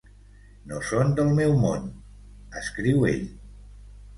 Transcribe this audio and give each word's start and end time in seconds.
"No 0.69 0.79
són 0.91 1.11
del 1.19 1.29
meu 1.41 1.53
món", 1.65 1.85
escriu 2.63 3.07
ell. 3.13 3.25